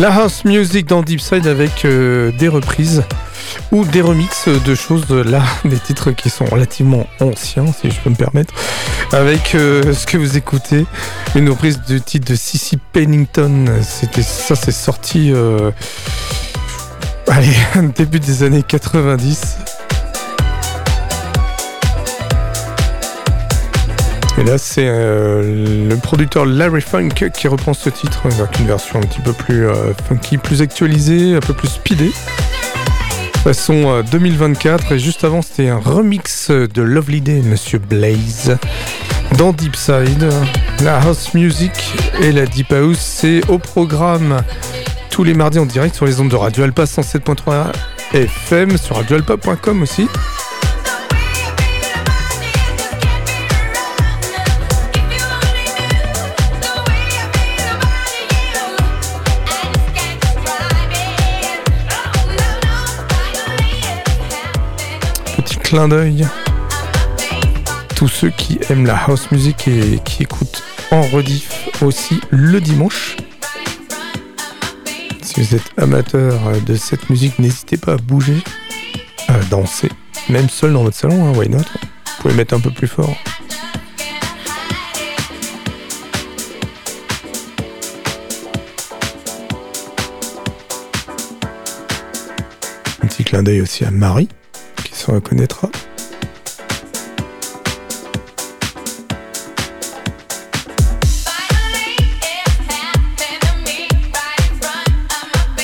La 0.00 0.14
house 0.14 0.46
music 0.46 0.88
dans 0.88 1.02
Deep 1.02 1.20
Side 1.20 1.46
avec 1.46 1.84
euh, 1.84 2.32
des 2.38 2.48
reprises 2.48 3.02
ou 3.70 3.84
des 3.84 4.00
remixes 4.00 4.48
de 4.48 4.74
choses 4.74 5.10
là, 5.10 5.42
des 5.66 5.78
titres 5.78 6.12
qui 6.12 6.30
sont 6.30 6.46
relativement 6.46 7.06
anciens, 7.20 7.66
si 7.66 7.90
je 7.90 8.00
peux 8.00 8.08
me 8.08 8.14
permettre. 8.14 8.54
Avec 9.12 9.54
euh, 9.54 9.92
ce 9.92 10.06
que 10.06 10.16
vous 10.16 10.38
écoutez, 10.38 10.86
une 11.34 11.50
reprise 11.50 11.82
du 11.86 12.00
titre 12.00 12.32
de 12.32 12.34
Sissy 12.34 12.78
Pennington. 12.94 13.66
C'était 13.82 14.22
ça, 14.22 14.56
c'est 14.56 14.72
sorti. 14.72 15.32
euh, 15.34 15.70
début 17.94 18.20
des 18.20 18.42
années 18.42 18.62
90. 18.62 19.58
Et 24.40 24.44
là, 24.44 24.56
c'est 24.56 24.86
euh, 24.88 25.86
le 25.90 25.96
producteur 25.96 26.46
Larry 26.46 26.80
Funk 26.80 27.10
qui 27.34 27.46
reprend 27.46 27.74
ce 27.74 27.90
titre 27.90 28.22
avec 28.24 28.58
une 28.58 28.66
version 28.66 28.98
un 28.98 29.02
petit 29.02 29.20
peu 29.20 29.34
plus 29.34 29.68
euh, 29.68 29.92
funky, 30.08 30.38
plus 30.38 30.62
actualisée, 30.62 31.34
un 31.34 31.40
peu 31.40 31.52
plus 31.52 31.68
speedée. 31.68 32.10
Façon 33.44 33.90
euh, 33.90 34.02
2024. 34.02 34.92
Et 34.92 34.98
juste 34.98 35.24
avant, 35.24 35.42
c'était 35.42 35.68
un 35.68 35.78
remix 35.78 36.50
de 36.50 36.80
Lovely 36.80 37.20
Day, 37.20 37.42
Monsieur 37.42 37.80
Blaze. 37.80 38.56
Dans 39.36 39.52
Deep 39.52 39.76
Side, 39.76 40.26
la 40.82 40.96
house 41.00 41.34
music 41.34 41.72
et 42.22 42.32
la 42.32 42.46
deep 42.46 42.72
house, 42.72 42.98
c'est 42.98 43.46
au 43.50 43.58
programme 43.58 44.42
tous 45.10 45.22
les 45.22 45.34
mardis 45.34 45.58
en 45.58 45.66
direct 45.66 45.94
sur 45.94 46.06
les 46.06 46.18
ondes 46.18 46.30
de 46.30 46.36
Radio 46.36 46.64
Alpa 46.64 46.84
107.3 46.84 47.72
FM, 48.14 48.78
sur 48.78 48.96
radioalpa.com 48.96 49.82
aussi. 49.82 50.08
Clin 65.70 65.86
d'œil. 65.86 66.26
Tous 67.94 68.08
ceux 68.08 68.30
qui 68.30 68.58
aiment 68.70 68.86
la 68.86 68.96
house 69.04 69.30
music 69.30 69.68
et 69.68 70.00
qui 70.04 70.24
écoutent 70.24 70.64
en 70.90 71.02
rediff 71.02 71.68
aussi 71.80 72.20
le 72.30 72.60
dimanche. 72.60 73.16
Si 75.22 75.40
vous 75.40 75.54
êtes 75.54 75.70
amateur 75.76 76.60
de 76.66 76.74
cette 76.74 77.08
musique, 77.08 77.38
n'hésitez 77.38 77.76
pas 77.76 77.92
à 77.92 77.96
bouger, 77.98 78.42
à 79.28 79.38
danser, 79.48 79.92
même 80.28 80.48
seul 80.48 80.72
dans 80.72 80.82
votre 80.82 80.96
salon, 80.96 81.28
hein, 81.28 81.38
why 81.38 81.48
not? 81.48 81.58
Vous 81.58 82.22
pouvez 82.22 82.34
mettre 82.34 82.54
un 82.54 82.60
peu 82.60 82.72
plus 82.72 82.88
fort. 82.88 83.16
Un 93.04 93.06
petit 93.06 93.22
clin 93.22 93.44
d'œil 93.44 93.60
aussi 93.60 93.84
à 93.84 93.92
Marie, 93.92 94.28
se 95.10 95.14
reconnaîtra. 95.14 95.68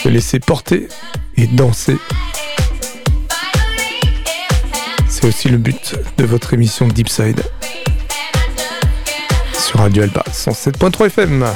Se 0.03 0.09
laisser 0.09 0.41
porter 0.41 0.89
et 1.37 1.47
danser. 1.47 1.97
C'est 5.09 5.27
aussi 5.27 5.49
le 5.49 5.59
but 5.59 5.95
de 6.19 6.25
votre 6.25 6.53
émission 6.55 6.89
Deep 6.89 7.09
Side 7.09 7.43
sur 9.53 9.79
Radio 9.81 10.03
Alba 10.03 10.25
107.3 10.33 11.07
FM. 11.07 11.47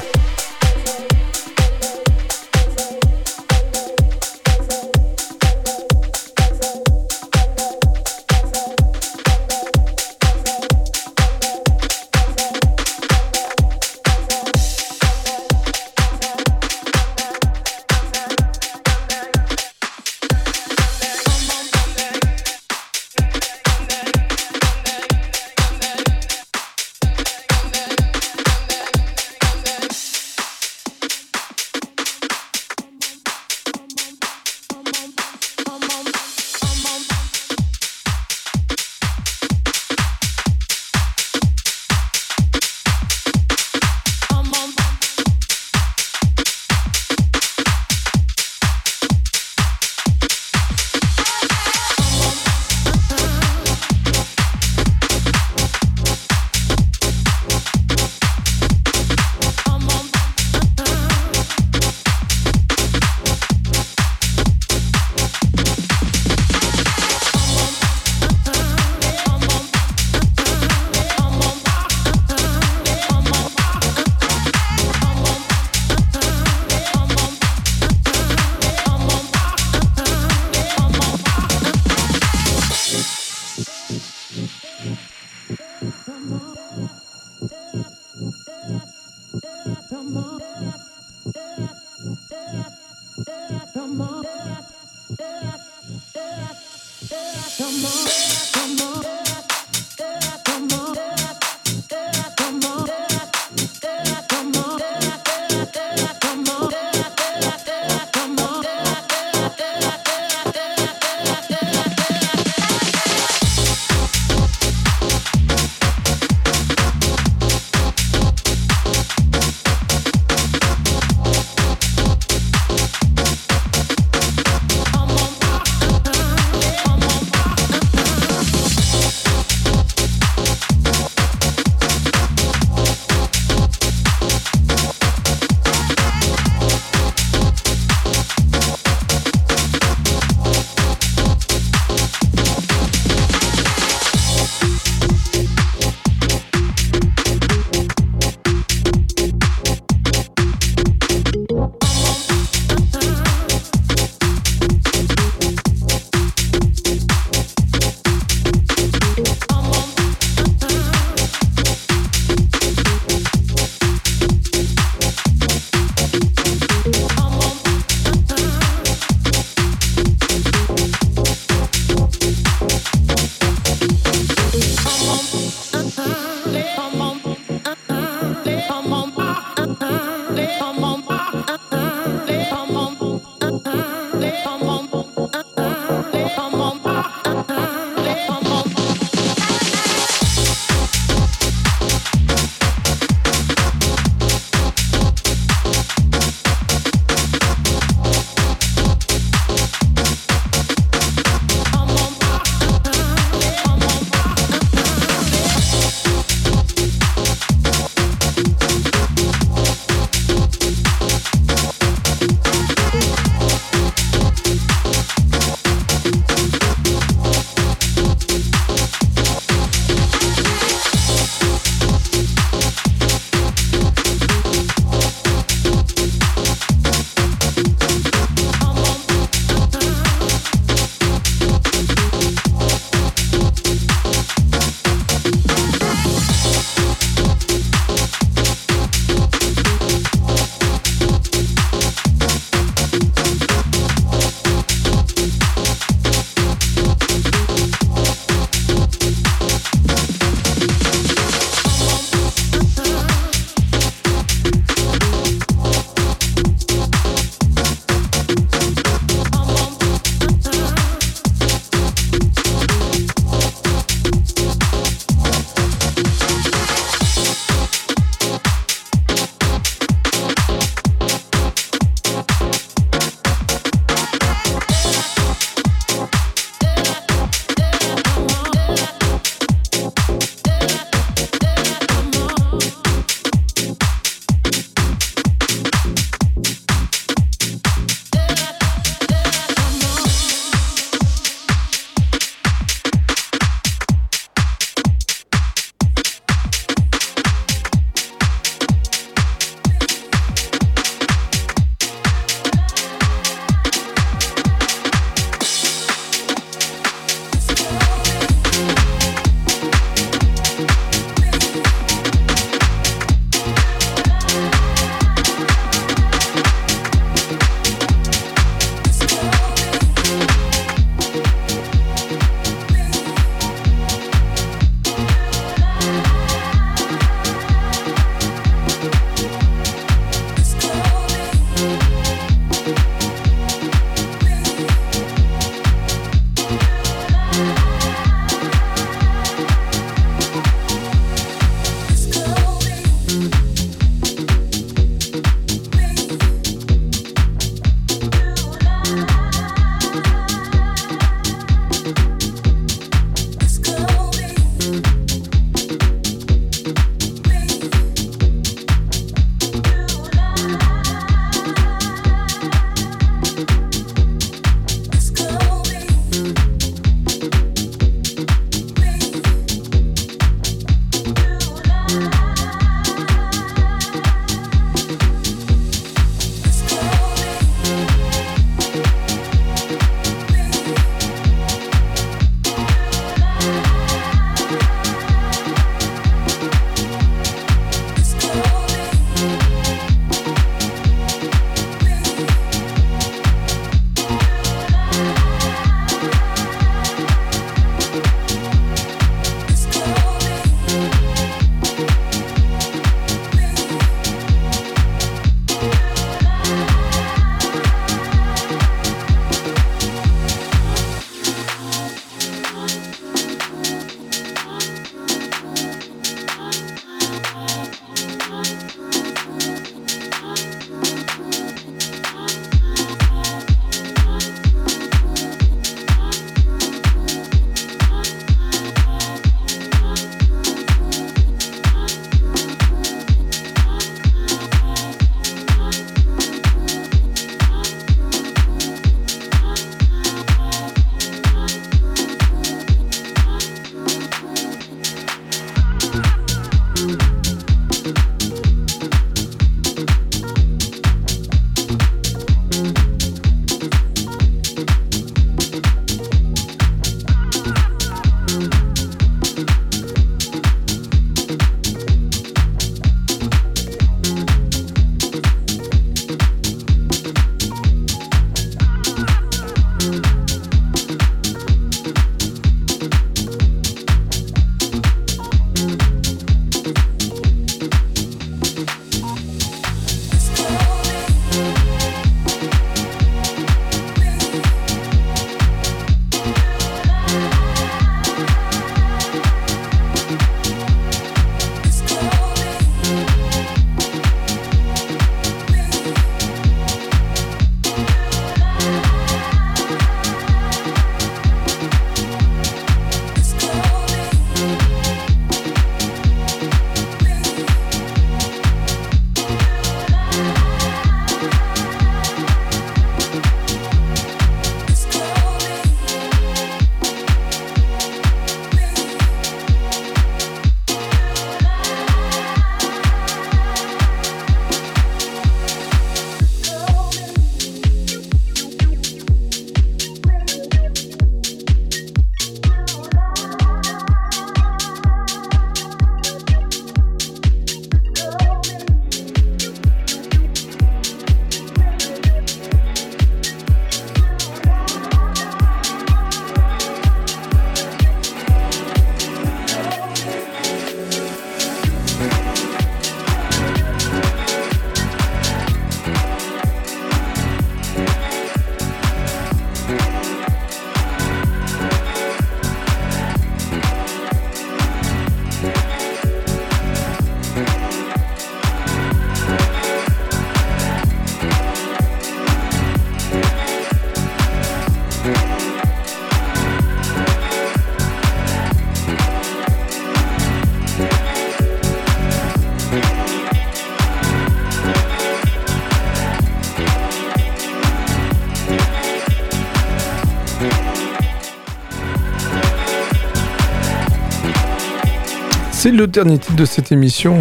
Le 595.73 595.87
dernier 595.87 596.19
titre 596.19 596.35
de 596.35 596.45
cette 596.45 596.73
émission 596.73 597.21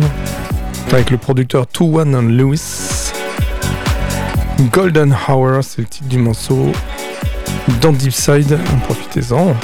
avec 0.92 1.12
le 1.12 1.18
producteur 1.18 1.68
Two 1.68 2.00
One 2.00 2.16
and 2.16 2.24
Lewis. 2.24 3.12
Golden 4.72 5.16
Hour, 5.28 5.64
c'est 5.64 5.84
le 5.84 5.88
titre 5.88 6.08
du 6.08 6.18
morceau. 6.18 6.72
Dans 7.80 7.94
Deep 7.94 8.12
Side, 8.12 8.58
profitez-en. 8.86 9.56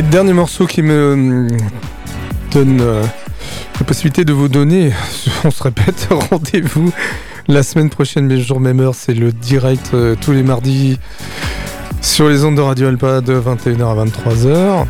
Et 0.00 0.02
dernier 0.02 0.32
morceau 0.32 0.66
qui 0.66 0.80
me 0.80 0.92
euh, 0.94 1.48
donne 2.52 2.80
euh, 2.80 3.04
la 3.78 3.84
possibilité 3.84 4.24
de 4.24 4.32
vous 4.32 4.48
donner, 4.48 4.92
on 5.44 5.50
se 5.50 5.62
répète, 5.62 6.08
rendez-vous 6.30 6.90
la 7.48 7.62
semaine 7.62 7.90
prochaine, 7.90 8.26
même 8.26 8.40
jour, 8.40 8.60
même 8.60 8.80
heure, 8.80 8.94
c'est 8.94 9.12
le 9.12 9.30
direct 9.30 9.90
euh, 9.92 10.16
tous 10.18 10.32
les 10.32 10.42
mardis 10.42 10.98
sur 12.00 12.30
les 12.30 12.44
ondes 12.44 12.54
de 12.54 12.62
Radio 12.62 12.88
Alpa 12.88 13.20
de 13.20 13.38
21h 13.38 13.82
à 13.82 14.04
23h. 14.06 14.86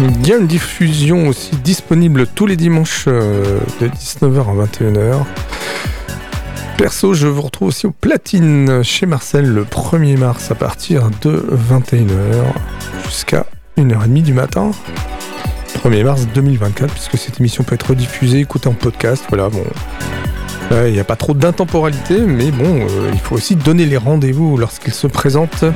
Il 0.00 0.26
y 0.26 0.32
a 0.32 0.36
une 0.36 0.48
diffusion 0.48 1.28
aussi 1.28 1.54
disponible 1.62 2.26
tous 2.26 2.46
les 2.46 2.56
dimanches 2.56 3.06
de 3.06 3.86
19h 3.86 4.40
à 4.40 4.66
21h. 4.66 5.26
Perso, 6.80 7.12
je 7.12 7.26
vous 7.26 7.42
retrouve 7.42 7.68
aussi 7.68 7.86
au 7.86 7.90
platine 7.90 8.82
chez 8.82 9.04
Marcel 9.04 9.44
le 9.44 9.64
1er 9.64 10.16
mars 10.16 10.50
à 10.50 10.54
partir 10.54 11.10
de 11.20 11.46
21h 11.70 12.06
jusqu'à 13.04 13.44
1h30 13.76 14.22
du 14.22 14.32
matin. 14.32 14.70
1er 15.84 16.04
mars 16.04 16.26
2024, 16.34 16.90
puisque 16.90 17.18
cette 17.18 17.38
émission 17.38 17.64
peut 17.64 17.74
être 17.74 17.90
rediffusée, 17.90 18.38
écoutée 18.38 18.68
en 18.68 18.72
podcast. 18.72 19.26
Voilà, 19.28 19.50
bon. 19.50 19.62
Il 20.86 20.92
n'y 20.94 21.00
a 21.00 21.04
pas 21.04 21.16
trop 21.16 21.34
d'intemporalité, 21.34 22.18
mais 22.18 22.50
bon, 22.50 22.86
euh, 22.88 23.10
il 23.12 23.20
faut 23.20 23.34
aussi 23.34 23.56
donner 23.56 23.84
les 23.84 23.98
rendez-vous 23.98 24.56
lorsqu'ils 24.56 24.94
se 24.94 25.06
présentent. 25.06 25.66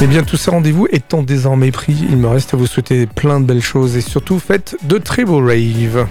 Eh 0.00 0.06
bien, 0.06 0.22
tous 0.22 0.36
ces 0.36 0.52
rendez-vous 0.52 0.86
étant 0.92 1.24
désormais 1.24 1.72
pris, 1.72 1.96
il 2.08 2.16
me 2.16 2.28
reste 2.28 2.54
à 2.54 2.56
vous 2.56 2.68
souhaiter 2.68 3.06
plein 3.06 3.40
de 3.40 3.44
belles 3.44 3.60
choses 3.60 3.96
et 3.96 4.02
surtout 4.02 4.38
faites 4.38 4.76
de 4.84 4.98
très 4.98 5.24
beaux 5.24 5.44
raves. 5.44 6.06